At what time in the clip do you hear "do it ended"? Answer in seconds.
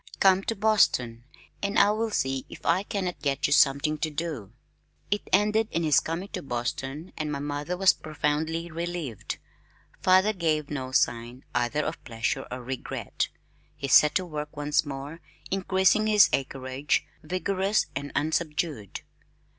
4.09-5.67